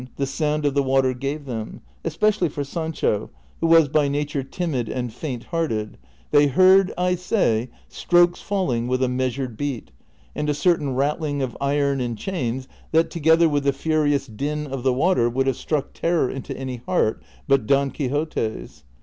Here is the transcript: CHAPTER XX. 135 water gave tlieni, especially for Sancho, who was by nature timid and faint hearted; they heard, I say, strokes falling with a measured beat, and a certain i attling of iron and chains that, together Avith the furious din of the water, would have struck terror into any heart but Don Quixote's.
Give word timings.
CHAPTER 0.01 0.23
XX. 0.23 0.41
135 0.63 0.85
water 0.87 1.13
gave 1.13 1.39
tlieni, 1.41 1.79
especially 2.03 2.49
for 2.49 2.63
Sancho, 2.63 3.29
who 3.59 3.67
was 3.67 3.87
by 3.87 4.07
nature 4.07 4.41
timid 4.41 4.89
and 4.89 5.13
faint 5.13 5.43
hearted; 5.43 5.99
they 6.31 6.47
heard, 6.47 6.91
I 6.97 7.13
say, 7.13 7.69
strokes 7.87 8.41
falling 8.41 8.87
with 8.87 9.03
a 9.03 9.07
measured 9.07 9.57
beat, 9.57 9.91
and 10.33 10.49
a 10.49 10.55
certain 10.55 10.99
i 10.99 11.01
attling 11.13 11.43
of 11.43 11.55
iron 11.61 12.01
and 12.01 12.17
chains 12.17 12.67
that, 12.91 13.11
together 13.11 13.47
Avith 13.47 13.61
the 13.61 13.73
furious 13.73 14.25
din 14.25 14.65
of 14.65 14.81
the 14.81 14.91
water, 14.91 15.29
would 15.29 15.45
have 15.45 15.55
struck 15.55 15.93
terror 15.93 16.31
into 16.31 16.57
any 16.57 16.77
heart 16.77 17.21
but 17.47 17.67
Don 17.67 17.91
Quixote's. 17.91 18.83